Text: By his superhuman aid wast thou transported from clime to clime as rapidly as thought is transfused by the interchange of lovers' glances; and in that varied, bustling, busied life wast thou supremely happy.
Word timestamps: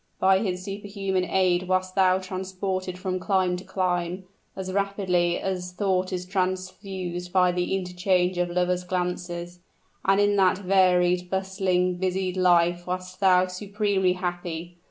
By 0.19 0.39
his 0.39 0.63
superhuman 0.63 1.25
aid 1.25 1.67
wast 1.67 1.93
thou 1.93 2.17
transported 2.17 2.97
from 2.97 3.19
clime 3.19 3.55
to 3.57 3.63
clime 3.63 4.23
as 4.55 4.73
rapidly 4.73 5.37
as 5.39 5.73
thought 5.73 6.11
is 6.11 6.25
transfused 6.25 7.31
by 7.31 7.51
the 7.51 7.75
interchange 7.75 8.39
of 8.39 8.49
lovers' 8.49 8.83
glances; 8.83 9.59
and 10.03 10.19
in 10.19 10.35
that 10.37 10.57
varied, 10.57 11.29
bustling, 11.29 11.97
busied 11.97 12.35
life 12.35 12.87
wast 12.87 13.19
thou 13.19 13.45
supremely 13.45 14.13
happy. 14.13 14.79